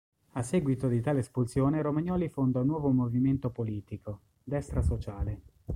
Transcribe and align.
A 0.31 0.41
seguito 0.41 0.87
di 0.87 0.99
tale 0.99 1.19
espulsione 1.19 1.79
Romagnoli 1.83 2.27
fonda 2.27 2.61
un 2.61 2.65
nuovo 2.65 2.89
movimento 2.89 3.51
politico, 3.51 4.21
"Destra 4.43 4.81
Sociale". 4.81 5.41